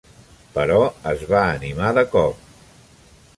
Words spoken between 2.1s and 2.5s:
cop.